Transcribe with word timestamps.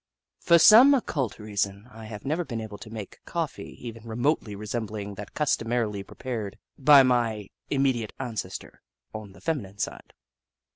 For 0.39 0.57
some 0.57 0.95
occult 0.95 1.37
reason, 1.37 1.87
I 1.91 2.05
have 2.05 2.25
never 2.25 2.43
been 2.43 2.59
able 2.59 2.79
to 2.79 2.89
make 2.89 3.19
coffee 3.25 3.77
even 3.87 4.03
remotely 4.03 4.55
resembling 4.55 5.13
that 5.13 5.35
customarily 5.35 6.01
prepared 6.01 6.57
by 6.75 7.03
my 7.03 7.51
immediate 7.69 8.13
ancestor 8.19 8.81
on 9.13 9.33
the 9.33 9.41
feminine 9.41 9.77
side. 9.77 10.13